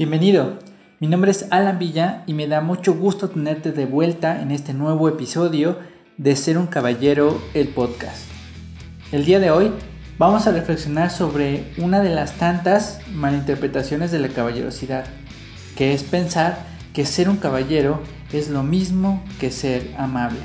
Bienvenido, 0.00 0.58
mi 0.98 1.08
nombre 1.08 1.30
es 1.30 1.44
Alan 1.50 1.78
Villa 1.78 2.22
y 2.26 2.32
me 2.32 2.46
da 2.46 2.62
mucho 2.62 2.94
gusto 2.94 3.28
tenerte 3.28 3.70
de 3.70 3.84
vuelta 3.84 4.40
en 4.40 4.50
este 4.50 4.72
nuevo 4.72 5.10
episodio 5.10 5.76
de 6.16 6.36
Ser 6.36 6.56
un 6.56 6.68
Caballero, 6.68 7.38
el 7.52 7.68
podcast. 7.68 8.22
El 9.12 9.26
día 9.26 9.40
de 9.40 9.50
hoy 9.50 9.70
vamos 10.16 10.46
a 10.46 10.52
reflexionar 10.52 11.10
sobre 11.10 11.64
una 11.76 12.00
de 12.00 12.14
las 12.14 12.38
tantas 12.38 13.00
malinterpretaciones 13.12 14.10
de 14.10 14.20
la 14.20 14.28
caballerosidad, 14.28 15.04
que 15.76 15.92
es 15.92 16.02
pensar 16.02 16.64
que 16.94 17.04
ser 17.04 17.28
un 17.28 17.36
caballero 17.36 18.00
es 18.32 18.48
lo 18.48 18.62
mismo 18.62 19.22
que 19.38 19.50
ser 19.50 19.94
amable. 19.98 20.40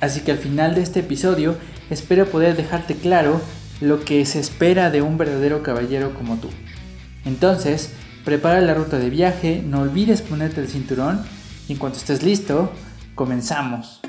Así 0.00 0.22
que 0.22 0.32
al 0.32 0.38
final 0.38 0.74
de 0.74 0.80
este 0.80 1.00
episodio 1.00 1.56
espero 1.90 2.24
poder 2.24 2.56
dejarte 2.56 2.94
claro 2.94 3.42
lo 3.82 4.00
que 4.00 4.24
se 4.24 4.40
espera 4.40 4.90
de 4.90 5.02
un 5.02 5.18
verdadero 5.18 5.62
caballero 5.62 6.14
como 6.14 6.36
tú. 6.36 6.48
Entonces, 7.26 7.92
prepara 8.26 8.60
la 8.60 8.74
ruta 8.74 8.98
de 8.98 9.08
viaje, 9.08 9.62
no 9.64 9.82
olvides 9.82 10.20
ponerte 10.20 10.60
el 10.60 10.66
cinturón 10.66 11.22
y 11.68 11.74
en 11.74 11.78
cuanto 11.78 11.98
estés 11.98 12.24
listo, 12.24 12.72
comenzamos. 13.14 14.00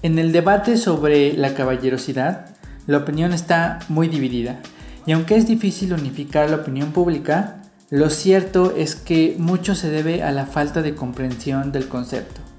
En 0.00 0.18
el 0.18 0.32
debate 0.32 0.78
sobre 0.78 1.34
la 1.34 1.52
caballerosidad, 1.52 2.56
la 2.86 2.96
opinión 2.96 3.34
está 3.34 3.80
muy 3.90 4.08
dividida, 4.08 4.60
y 5.04 5.12
aunque 5.12 5.36
es 5.36 5.46
difícil 5.46 5.92
unificar 5.92 6.48
la 6.48 6.56
opinión 6.56 6.92
pública, 6.92 7.60
lo 7.90 8.08
cierto 8.08 8.74
es 8.74 8.96
que 8.96 9.36
mucho 9.38 9.74
se 9.74 9.90
debe 9.90 10.22
a 10.22 10.32
la 10.32 10.46
falta 10.46 10.80
de 10.80 10.94
comprensión 10.94 11.70
del 11.70 11.86
concepto. 11.88 12.51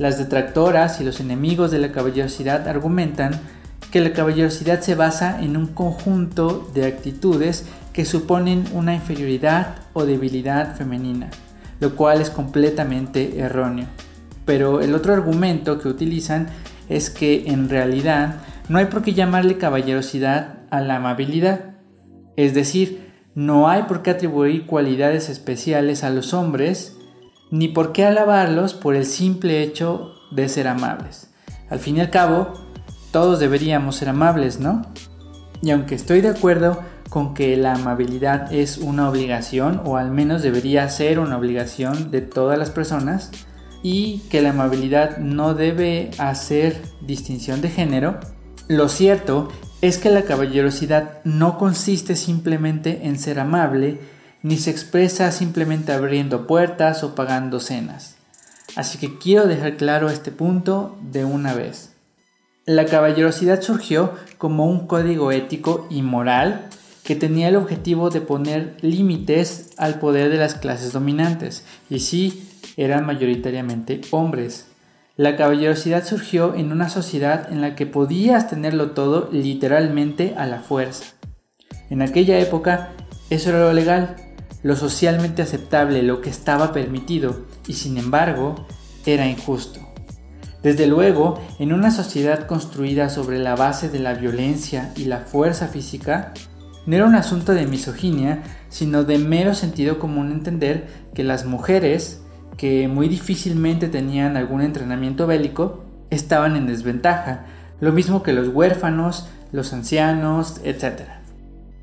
Las 0.00 0.16
detractoras 0.16 0.98
y 1.02 1.04
los 1.04 1.20
enemigos 1.20 1.70
de 1.70 1.78
la 1.78 1.92
caballerosidad 1.92 2.66
argumentan 2.66 3.38
que 3.92 4.00
la 4.00 4.14
caballerosidad 4.14 4.80
se 4.80 4.94
basa 4.94 5.42
en 5.42 5.58
un 5.58 5.66
conjunto 5.66 6.70
de 6.72 6.86
actitudes 6.86 7.66
que 7.92 8.06
suponen 8.06 8.64
una 8.72 8.94
inferioridad 8.94 9.74
o 9.92 10.06
debilidad 10.06 10.74
femenina, 10.74 11.28
lo 11.80 11.96
cual 11.96 12.22
es 12.22 12.30
completamente 12.30 13.40
erróneo. 13.40 13.88
Pero 14.46 14.80
el 14.80 14.94
otro 14.94 15.12
argumento 15.12 15.78
que 15.78 15.88
utilizan 15.88 16.46
es 16.88 17.10
que 17.10 17.48
en 17.48 17.68
realidad 17.68 18.36
no 18.70 18.78
hay 18.78 18.86
por 18.86 19.02
qué 19.02 19.12
llamarle 19.12 19.58
caballerosidad 19.58 20.60
a 20.70 20.80
la 20.80 20.96
amabilidad. 20.96 21.74
Es 22.36 22.54
decir, 22.54 23.10
no 23.34 23.68
hay 23.68 23.82
por 23.82 24.00
qué 24.00 24.12
atribuir 24.12 24.64
cualidades 24.64 25.28
especiales 25.28 26.04
a 26.04 26.08
los 26.08 26.32
hombres, 26.32 26.96
ni 27.50 27.68
por 27.68 27.92
qué 27.92 28.04
alabarlos 28.04 28.74
por 28.74 28.94
el 28.94 29.06
simple 29.06 29.62
hecho 29.62 30.14
de 30.30 30.48
ser 30.48 30.68
amables. 30.68 31.30
Al 31.68 31.78
fin 31.78 31.96
y 31.96 32.00
al 32.00 32.10
cabo, 32.10 32.52
todos 33.10 33.40
deberíamos 33.40 33.96
ser 33.96 34.08
amables, 34.08 34.60
¿no? 34.60 34.82
Y 35.62 35.70
aunque 35.70 35.94
estoy 35.94 36.20
de 36.20 36.30
acuerdo 36.30 36.80
con 37.10 37.34
que 37.34 37.56
la 37.56 37.74
amabilidad 37.74 38.52
es 38.52 38.78
una 38.78 39.08
obligación, 39.10 39.82
o 39.84 39.96
al 39.96 40.10
menos 40.10 40.42
debería 40.42 40.88
ser 40.88 41.18
una 41.18 41.36
obligación 41.36 42.10
de 42.10 42.20
todas 42.20 42.58
las 42.58 42.70
personas, 42.70 43.30
y 43.82 44.20
que 44.30 44.42
la 44.42 44.50
amabilidad 44.50 45.18
no 45.18 45.54
debe 45.54 46.10
hacer 46.18 46.80
distinción 47.00 47.60
de 47.60 47.70
género, 47.70 48.20
lo 48.68 48.88
cierto 48.88 49.48
es 49.80 49.98
que 49.98 50.10
la 50.10 50.22
caballerosidad 50.22 51.24
no 51.24 51.58
consiste 51.58 52.14
simplemente 52.14 53.00
en 53.06 53.18
ser 53.18 53.40
amable, 53.40 53.98
ni 54.42 54.56
se 54.56 54.70
expresa 54.70 55.30
simplemente 55.32 55.92
abriendo 55.92 56.46
puertas 56.46 57.04
o 57.04 57.14
pagando 57.14 57.60
cenas. 57.60 58.16
Así 58.76 58.98
que 58.98 59.18
quiero 59.18 59.46
dejar 59.46 59.76
claro 59.76 60.10
este 60.10 60.30
punto 60.30 60.96
de 61.02 61.24
una 61.24 61.54
vez. 61.54 61.92
La 62.66 62.84
caballerosidad 62.84 63.62
surgió 63.62 64.12
como 64.38 64.66
un 64.66 64.86
código 64.86 65.32
ético 65.32 65.86
y 65.90 66.02
moral 66.02 66.68
que 67.02 67.16
tenía 67.16 67.48
el 67.48 67.56
objetivo 67.56 68.10
de 68.10 68.20
poner 68.20 68.76
límites 68.82 69.70
al 69.76 69.98
poder 69.98 70.30
de 70.30 70.38
las 70.38 70.54
clases 70.54 70.92
dominantes. 70.92 71.64
Y 71.88 72.00
sí, 72.00 72.48
eran 72.76 73.06
mayoritariamente 73.06 74.00
hombres. 74.10 74.66
La 75.16 75.36
caballerosidad 75.36 76.06
surgió 76.06 76.54
en 76.54 76.70
una 76.70 76.88
sociedad 76.88 77.50
en 77.50 77.60
la 77.60 77.74
que 77.74 77.86
podías 77.86 78.48
tenerlo 78.48 78.92
todo 78.92 79.28
literalmente 79.32 80.34
a 80.36 80.46
la 80.46 80.60
fuerza. 80.60 81.04
En 81.90 82.02
aquella 82.02 82.38
época 82.38 82.92
eso 83.30 83.50
era 83.50 83.60
lo 83.60 83.72
legal, 83.72 84.16
lo 84.62 84.76
socialmente 84.76 85.42
aceptable, 85.42 86.02
lo 86.02 86.20
que 86.20 86.30
estaba 86.30 86.72
permitido, 86.72 87.46
y 87.66 87.74
sin 87.74 87.98
embargo 87.98 88.66
era 89.06 89.26
injusto. 89.26 89.80
Desde 90.62 90.86
luego, 90.86 91.40
en 91.58 91.72
una 91.72 91.90
sociedad 91.90 92.46
construida 92.46 93.08
sobre 93.08 93.38
la 93.38 93.56
base 93.56 93.88
de 93.88 93.98
la 93.98 94.14
violencia 94.14 94.92
y 94.94 95.06
la 95.06 95.20
fuerza 95.20 95.68
física, 95.68 96.34
no 96.86 96.96
era 96.96 97.06
un 97.06 97.14
asunto 97.14 97.52
de 97.52 97.66
misoginia, 97.66 98.42
sino 98.68 99.04
de 99.04 99.18
mero 99.18 99.54
sentido 99.54 99.98
común 99.98 100.32
entender 100.32 100.88
que 101.14 101.24
las 101.24 101.46
mujeres 101.46 102.20
que 102.60 102.88
muy 102.88 103.08
difícilmente 103.08 103.88
tenían 103.88 104.36
algún 104.36 104.60
entrenamiento 104.60 105.26
bélico, 105.26 105.82
estaban 106.10 106.56
en 106.56 106.66
desventaja, 106.66 107.46
lo 107.80 107.90
mismo 107.92 108.22
que 108.22 108.34
los 108.34 108.48
huérfanos, 108.48 109.30
los 109.50 109.72
ancianos, 109.72 110.60
etc. 110.62 111.19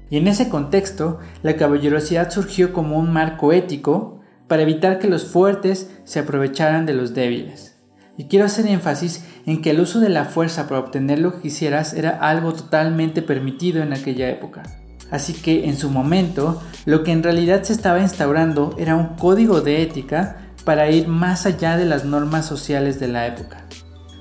Y 0.09 0.18
en 0.18 0.28
ese 0.28 0.50
contexto, 0.50 1.19
la 1.44 1.57
caballerosidad 1.57 2.31
surgió 2.31 2.73
como 2.73 2.97
un 2.97 3.12
marco 3.12 3.51
ético 3.51 4.19
para 4.47 4.62
evitar 4.62 5.00
que 5.00 5.07
los 5.07 5.25
fuertes 5.25 5.90
se 6.06 6.19
aprovecharan 6.19 6.85
de 6.85 6.94
los 6.94 7.13
débiles. 7.13 7.75
Y 8.17 8.25
quiero 8.25 8.46
hacer 8.46 8.66
énfasis 8.66 9.23
en 9.46 9.62
que 9.62 9.72
el 9.72 9.79
uso 9.79 10.00
de 10.00 10.09
la 10.09 10.25
fuerza 10.25 10.67
para 10.67 10.79
obtener 10.79 11.19
lo 11.19 11.34
que 11.34 11.41
quisieras 11.41 11.94
era 11.94 12.12
algo 12.12 12.53
totalmente 12.53 13.22
permitido 13.22 13.84
en 13.84 13.94
aquella 13.94 14.29
época. 14.29 14.63
Así 15.12 15.34
que 15.34 15.66
en 15.66 15.78
su 15.78 15.90
momento, 15.90 16.62
lo 16.85 17.03
que 17.03 17.12
en 17.12 17.23
realidad 17.23 17.63
se 17.63 17.73
estaba 17.73 18.01
instaurando 18.01 18.75
era 18.78 18.96
un 18.96 19.16
código 19.16 19.62
de 19.62 19.81
ética 19.81 20.38
para 20.66 20.90
ir 20.90 21.07
más 21.07 21.46
allá 21.46 21.78
de 21.78 21.85
las 21.85 22.03
normas 22.03 22.46
sociales 22.46 23.00
de 23.00 23.07
la 23.07 23.28
época. 23.28 23.66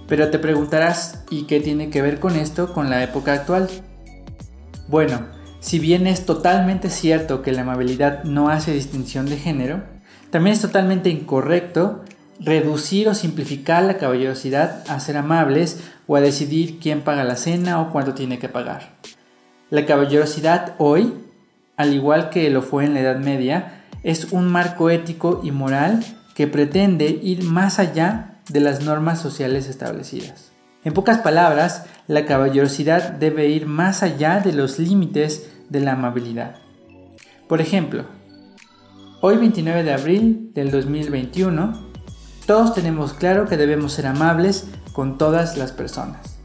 Pero 0.07 0.31
te 0.31 0.39
preguntarás, 0.39 1.25
¿y 1.31 1.45
qué 1.45 1.61
tiene 1.61 1.91
que 1.91 2.03
ver 2.03 2.21
con 2.21 2.37
esto 2.37 2.73
con 2.73 2.91
la 2.91 3.03
época 3.03 3.33
actual? 3.33 3.69
Bueno, 4.89 5.36
si 5.67 5.81
bien 5.81 6.07
es 6.07 6.25
totalmente 6.25 6.91
cierto 6.91 7.43
que 7.43 7.51
la 7.51 7.63
amabilidad 7.63 8.23
no 8.23 8.51
hace 8.51 8.73
distinción 8.73 9.27
de 9.27 9.37
género, 9.37 9.83
también 10.31 10.55
es 10.55 10.63
totalmente 10.63 11.11
incorrecto 11.11 12.05
reducir 12.39 13.09
o 13.09 13.15
simplificar 13.15 13.83
la 13.83 13.97
caballerosidad 13.97 14.89
a 14.89 15.01
ser 15.01 15.17
amables 15.17 15.81
o 16.07 16.15
a 16.15 16.21
decidir 16.21 16.79
quién 16.79 17.01
paga 17.01 17.25
la 17.25 17.35
cena 17.35 17.81
o 17.81 17.91
cuánto 17.91 18.15
tiene 18.15 18.39
que 18.39 18.49
pagar. 18.49 18.93
La 19.69 19.87
caballerosidad 19.87 20.77
hoy, 20.79 21.13
al 21.77 21.95
igual 21.95 22.31
que 22.31 22.49
lo 22.49 22.63
fue 22.63 22.85
en 22.85 22.95
la 22.95 23.01
Edad 23.01 23.19
Media, 23.19 23.83
es 24.05 24.31
un 24.31 24.47
marco 24.47 24.89
ético 24.89 25.41
y 25.43 25.51
moral 25.51 26.05
que 26.37 26.47
pretende 26.47 27.07
ir 27.09 27.43
más 27.43 27.81
allá 27.81 28.37
de 28.49 28.61
las 28.61 28.85
normas 28.85 29.21
sociales 29.21 29.67
establecidas. 29.69 30.53
En 30.85 30.93
pocas 30.93 31.19
palabras, 31.19 31.87
la 32.07 32.27
caballerosidad 32.27 33.11
debe 33.11 33.49
ir 33.49 33.67
más 33.67 34.05
allá 34.05 34.39
de 34.39 34.53
los 34.53 34.79
límites 34.79 35.51
de 35.69 35.81
la 35.81 35.93
amabilidad. 35.93 36.57
Por 37.49 37.61
ejemplo, 37.61 38.05
hoy 39.21 39.37
29 39.37 39.83
de 39.83 39.93
abril 39.93 40.51
del 40.55 40.71
2021, 40.71 41.87
todos 42.47 42.75
tenemos 42.75 43.13
claro 43.13 43.47
que 43.47 43.57
debemos 43.57 43.93
ser 43.93 44.07
amables 44.07 44.69
con 44.93 45.19
todas 45.19 45.57
las 45.57 45.73
personas. 45.73 46.39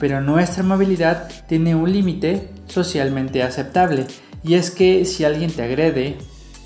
Pero 0.00 0.20
nuestra 0.20 0.62
amabilidad 0.62 1.28
tiene 1.48 1.74
un 1.74 1.92
límite 1.92 2.50
socialmente 2.66 3.42
aceptable, 3.42 4.06
y 4.42 4.54
es 4.54 4.70
que 4.70 5.04
si 5.04 5.24
alguien 5.24 5.52
te 5.52 5.62
agrede 5.62 6.18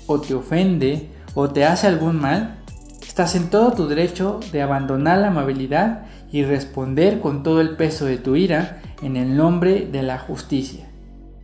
o 0.07 0.19
te 0.19 0.33
ofende 0.33 1.09
o 1.35 1.49
te 1.49 1.65
hace 1.65 1.87
algún 1.87 2.19
mal, 2.19 2.59
estás 3.01 3.35
en 3.35 3.49
todo 3.49 3.73
tu 3.73 3.87
derecho 3.87 4.39
de 4.51 4.61
abandonar 4.61 5.19
la 5.19 5.27
amabilidad 5.27 6.05
y 6.31 6.43
responder 6.43 7.19
con 7.19 7.43
todo 7.43 7.61
el 7.61 7.75
peso 7.75 8.05
de 8.05 8.17
tu 8.17 8.35
ira 8.35 8.81
en 9.01 9.15
el 9.15 9.37
nombre 9.37 9.87
de 9.91 10.03
la 10.03 10.17
justicia. 10.17 10.86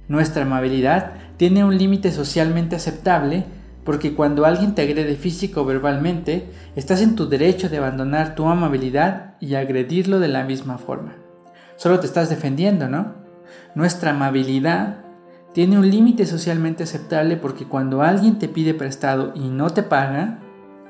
Nuestra 0.08 0.44
amabilidad 0.44 1.14
tiene 1.38 1.64
un 1.64 1.78
límite 1.78 2.12
socialmente 2.12 2.76
aceptable 2.76 3.46
porque 3.84 4.14
cuando 4.14 4.46
alguien 4.46 4.76
te 4.76 4.82
agrede 4.82 5.16
físico 5.16 5.62
o 5.62 5.66
verbalmente, 5.66 6.50
estás 6.76 7.02
en 7.02 7.16
tu 7.16 7.28
derecho 7.28 7.70
de 7.70 7.78
abandonar 7.78 8.36
tu 8.36 8.48
amabilidad 8.48 9.36
y 9.40 9.56
agredirlo 9.56 10.20
de 10.20 10.30
la 10.30 10.44
misma 10.44 10.78
forma. 10.78 11.16
Solo 11.76 12.00
te 12.00 12.06
estás 12.06 12.30
defendiendo, 12.30 12.88
¿no? 12.88 13.16
Nuestra 13.76 14.12
amabilidad 14.12 15.00
tiene 15.54 15.78
un 15.78 15.90
límite 15.90 16.26
socialmente 16.26 16.84
aceptable 16.84 17.38
porque 17.38 17.66
cuando 17.66 18.02
alguien 18.02 18.40
te 18.40 18.48
pide 18.48 18.74
prestado 18.74 19.34
y 19.36 19.50
no 19.50 19.70
te 19.70 19.84
paga, 19.84 20.40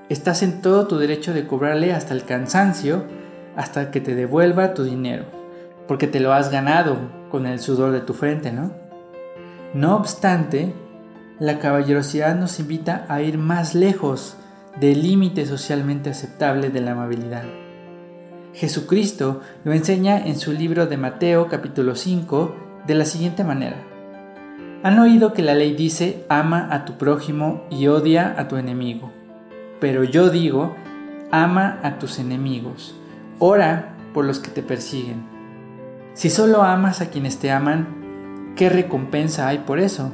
estás 0.10 0.44
en 0.44 0.62
todo 0.62 0.88
tu 0.88 0.98
derecho 0.98 1.34
de 1.34 1.48
cobrarle 1.48 1.94
hasta 1.94 2.14
el 2.14 2.24
cansancio, 2.24 3.06
hasta 3.56 3.92
que 3.92 4.02
te 4.02 4.16
devuelva 4.16 4.74
tu 4.74 4.84
dinero, 4.84 5.26
porque 5.88 6.08
te 6.08 6.20
lo 6.20 6.34
has 6.34 6.52
ganado 6.52 6.98
con 7.30 7.46
el 7.46 7.60
sudor 7.60 7.92
de 7.92 8.02
tu 8.02 8.14
frente, 8.14 8.52
¿no? 8.52 8.83
No 9.74 9.96
obstante, 9.96 10.72
la 11.40 11.58
caballerosidad 11.58 12.36
nos 12.36 12.60
invita 12.60 13.08
a 13.10 13.24
ir 13.24 13.40
más 13.40 13.74
lejos 13.74 14.38
del 14.80 15.02
límite 15.02 15.48
socialmente 15.48 16.12
aceptable 16.12 16.70
de 16.70 16.80
la 16.80 16.92
amabilidad. 16.92 17.46
Jesucristo 18.54 19.42
lo 19.64 19.74
enseña 19.74 20.28
en 20.28 20.38
su 20.38 20.54
libro 20.54 20.86
de 20.86 20.98
Mateo 20.98 21.48
capítulo 21.48 21.96
5 21.96 22.56
de 22.86 22.94
la 22.94 23.06
siguiente 23.06 23.44
manera. 23.44 23.78
Han 24.84 25.00
oído 25.00 25.34
que 25.34 25.42
la 25.42 25.56
ley 25.56 25.74
dice 25.74 26.24
ama 26.30 26.68
a 26.70 26.86
tu 26.86 27.00
prójimo 27.00 27.64
y 27.72 27.88
odia 27.88 28.36
a 28.38 28.48
tu 28.48 28.58
enemigo. 28.58 29.12
Pero 29.80 30.04
yo 30.04 30.30
digo, 30.30 30.76
ama 31.32 31.80
a 31.82 31.98
tus 31.98 32.20
enemigos, 32.20 32.94
ora 33.40 33.96
por 34.14 34.24
los 34.24 34.38
que 34.38 34.52
te 34.52 34.62
persiguen. 34.62 35.24
Si 36.14 36.30
solo 36.30 36.62
amas 36.62 37.02
a 37.02 37.10
quienes 37.10 37.40
te 37.40 37.50
aman, 37.50 38.03
¿qué 38.56 38.70
recompensa 38.70 39.48
hay 39.48 39.60
por 39.60 39.80
eso? 39.80 40.12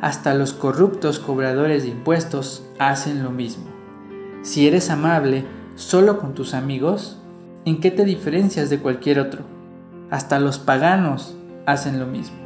Hasta 0.00 0.34
los 0.34 0.52
corruptos 0.52 1.18
cobradores 1.18 1.82
de 1.82 1.90
impuestos 1.90 2.64
hacen 2.78 3.22
lo 3.22 3.30
mismo. 3.30 3.64
Si 4.42 4.66
eres 4.66 4.90
amable 4.90 5.44
solo 5.74 6.18
con 6.18 6.34
tus 6.34 6.54
amigos, 6.54 7.18
¿en 7.64 7.80
qué 7.80 7.90
te 7.90 8.04
diferencias 8.04 8.70
de 8.70 8.78
cualquier 8.78 9.18
otro? 9.18 9.42
Hasta 10.10 10.40
los 10.40 10.58
paganos 10.58 11.36
hacen 11.66 12.00
lo 12.00 12.06
mismo. 12.06 12.36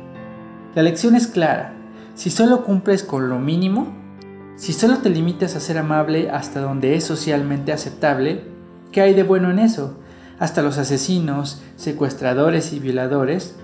La 0.74 0.82
lección 0.82 1.14
es 1.14 1.26
clara. 1.26 1.74
Si 2.14 2.30
solo 2.30 2.64
cumples 2.64 3.04
con 3.04 3.28
lo 3.28 3.38
mínimo, 3.38 3.92
si 4.56 4.72
solo 4.72 4.98
te 4.98 5.10
limitas 5.10 5.56
a 5.56 5.60
ser 5.60 5.78
amable 5.78 6.30
hasta 6.30 6.60
donde 6.60 6.96
es 6.96 7.04
socialmente 7.04 7.72
aceptable, 7.72 8.44
¿qué 8.92 9.00
hay 9.00 9.14
de 9.14 9.22
bueno 9.22 9.50
en 9.50 9.60
eso? 9.60 9.96
hasta 10.38 10.62
los 10.62 10.78
asesinos, 10.78 11.62
secuestradores 11.76 12.72
y 12.72 12.80
violadores, 12.80 13.56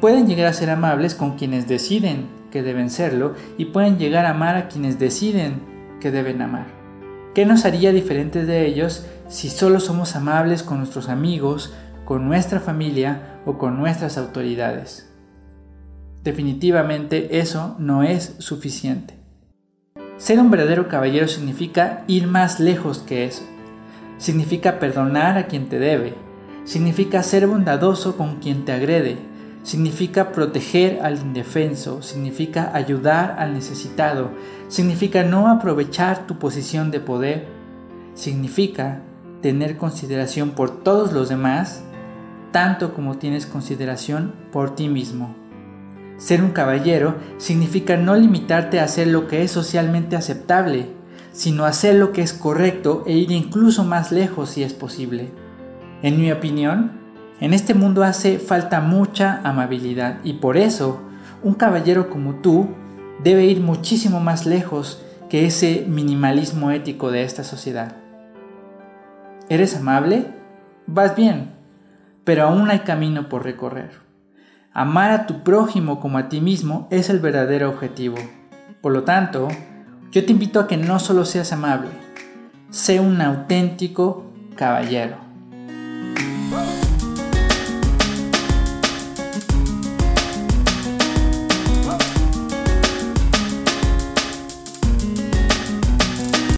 pueden 0.00 0.26
llegar 0.26 0.46
a 0.46 0.52
ser 0.52 0.70
amables 0.70 1.14
con 1.14 1.36
quienes 1.36 1.68
deciden 1.68 2.28
que 2.50 2.62
deben 2.62 2.90
serlo 2.90 3.34
y 3.58 3.66
pueden 3.66 3.98
llegar 3.98 4.24
a 4.26 4.30
amar 4.30 4.56
a 4.56 4.68
quienes 4.68 4.98
deciden 4.98 5.60
que 6.00 6.10
deben 6.10 6.42
amar. 6.42 6.66
¿Qué 7.34 7.44
nos 7.44 7.64
haría 7.64 7.92
diferentes 7.92 8.46
de 8.46 8.66
ellos 8.66 9.06
si 9.28 9.50
solo 9.50 9.80
somos 9.80 10.16
amables 10.16 10.62
con 10.62 10.78
nuestros 10.78 11.08
amigos, 11.08 11.74
con 12.04 12.26
nuestra 12.26 12.60
familia 12.60 13.40
o 13.44 13.58
con 13.58 13.78
nuestras 13.78 14.16
autoridades? 14.16 15.12
Definitivamente 16.22 17.38
eso 17.38 17.76
no 17.78 18.02
es 18.02 18.36
suficiente. 18.38 19.14
Ser 20.16 20.40
un 20.40 20.50
verdadero 20.50 20.88
caballero 20.88 21.28
significa 21.28 22.04
ir 22.06 22.26
más 22.26 22.58
lejos 22.58 23.00
que 23.00 23.26
eso 23.26 23.42
significa 24.18 24.78
perdonar 24.78 25.38
a 25.38 25.46
quien 25.46 25.68
te 25.68 25.78
debe, 25.78 26.14
significa 26.64 27.22
ser 27.22 27.46
bondadoso 27.46 28.16
con 28.16 28.36
quien 28.36 28.64
te 28.64 28.72
agrede, 28.72 29.16
significa 29.66 30.30
proteger 30.30 31.00
al 31.02 31.18
indefenso, 31.18 32.00
significa 32.00 32.70
ayudar 32.72 33.34
al 33.40 33.52
necesitado, 33.52 34.30
significa 34.68 35.24
no 35.24 35.48
aprovechar 35.48 36.28
tu 36.28 36.38
posición 36.38 36.92
de 36.92 37.00
poder, 37.00 37.48
significa 38.14 39.02
tener 39.42 39.76
consideración 39.76 40.50
por 40.52 40.84
todos 40.84 41.12
los 41.12 41.28
demás, 41.28 41.82
tanto 42.52 42.94
como 42.94 43.18
tienes 43.18 43.44
consideración 43.44 44.36
por 44.52 44.76
ti 44.76 44.88
mismo. 44.88 45.34
Ser 46.16 46.44
un 46.44 46.50
caballero 46.50 47.16
significa 47.36 47.96
no 47.96 48.14
limitarte 48.14 48.78
a 48.78 48.84
hacer 48.84 49.08
lo 49.08 49.26
que 49.26 49.42
es 49.42 49.50
socialmente 49.50 50.14
aceptable, 50.14 50.90
sino 51.32 51.64
hacer 51.64 51.96
lo 51.96 52.12
que 52.12 52.22
es 52.22 52.32
correcto 52.32 53.02
e 53.04 53.14
ir 53.14 53.32
incluso 53.32 53.82
más 53.82 54.12
lejos 54.12 54.48
si 54.48 54.62
es 54.62 54.74
posible. 54.74 55.32
En 56.02 56.20
mi 56.20 56.30
opinión, 56.30 57.05
en 57.40 57.52
este 57.52 57.74
mundo 57.74 58.02
hace 58.02 58.38
falta 58.38 58.80
mucha 58.80 59.40
amabilidad 59.44 60.18
y 60.24 60.34
por 60.34 60.56
eso 60.56 61.00
un 61.42 61.54
caballero 61.54 62.08
como 62.08 62.36
tú 62.36 62.68
debe 63.22 63.44
ir 63.44 63.60
muchísimo 63.60 64.20
más 64.20 64.46
lejos 64.46 65.02
que 65.28 65.46
ese 65.46 65.84
minimalismo 65.88 66.70
ético 66.70 67.10
de 67.10 67.24
esta 67.24 67.44
sociedad. 67.44 67.96
¿Eres 69.48 69.76
amable? 69.76 70.26
Vas 70.86 71.14
bien, 71.14 71.52
pero 72.24 72.44
aún 72.44 72.70
hay 72.70 72.80
camino 72.80 73.28
por 73.28 73.44
recorrer. 73.44 73.90
Amar 74.72 75.10
a 75.10 75.26
tu 75.26 75.42
prójimo 75.42 76.00
como 76.00 76.18
a 76.18 76.28
ti 76.28 76.40
mismo 76.40 76.88
es 76.90 77.10
el 77.10 77.18
verdadero 77.18 77.68
objetivo. 77.68 78.16
Por 78.80 78.92
lo 78.92 79.04
tanto, 79.04 79.48
yo 80.10 80.24
te 80.24 80.32
invito 80.32 80.60
a 80.60 80.66
que 80.66 80.76
no 80.76 80.98
solo 80.98 81.24
seas 81.24 81.52
amable, 81.52 81.88
sé 82.70 83.00
un 83.00 83.20
auténtico 83.20 84.32
caballero. 84.54 85.25